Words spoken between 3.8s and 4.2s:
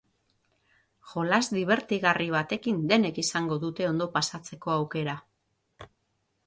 ondo